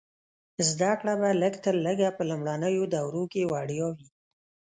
زده 0.69 0.91
کړه 0.99 1.13
به 1.21 1.29
لږ 1.41 1.53
تر 1.65 1.75
لږه 1.85 2.09
په 2.17 2.23
لومړنیو 2.29 2.89
دورو 2.95 3.23
کې 3.33 3.49
وړیا 3.51 3.87
وي. 3.95 4.07